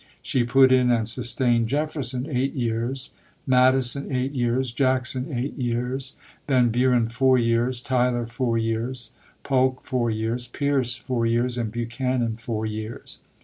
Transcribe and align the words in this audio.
She 0.23 0.43
put 0.43 0.71
in 0.71 0.89
and 0.89 1.07
sustained 1.07 1.67
Jefferson 1.67 2.27
eight 2.27 2.53
years, 2.53 3.11
Madison 3.45 4.11
eight 4.11 4.31
years, 4.31 4.71
Jackson 4.71 5.31
eight 5.31 5.53
years, 5.59 6.17
Van 6.47 6.69
Buren 6.69 7.07
four 7.07 7.37
years, 7.37 7.79
Tyler 7.79 8.25
four 8.25 8.57
years, 8.57 9.11
Polk 9.43 9.85
four 9.85 10.09
years, 10.09 10.47
Pierce 10.47 10.97
four 10.97 11.27
years, 11.27 11.55
and 11.55 11.71
Buchanan 11.71 12.37
four 12.37 12.65
years. 12.65 13.19